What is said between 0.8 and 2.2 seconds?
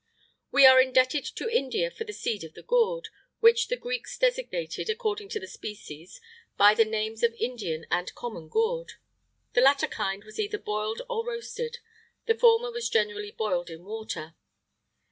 indebted to India for the